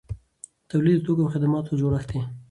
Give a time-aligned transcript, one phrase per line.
[0.69, 2.21] تولید د توکو او خدماتو جوړښت دی.